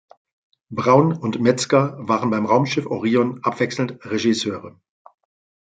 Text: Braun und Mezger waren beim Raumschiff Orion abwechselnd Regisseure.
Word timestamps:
Braun 0.71 1.13
und 1.15 1.39
Mezger 1.41 1.95
waren 1.99 2.31
beim 2.31 2.47
Raumschiff 2.47 2.87
Orion 2.87 3.43
abwechselnd 3.43 3.99
Regisseure. 4.03 4.81